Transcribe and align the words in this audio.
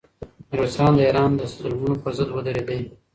میرویس 0.49 0.75
خان 0.77 0.93
د 0.95 0.99
ایران 1.07 1.31
د 1.35 1.41
ظلمونو 1.57 1.95
پر 2.01 2.11
ضد 2.17 2.29
ودرېدی. 2.31 2.81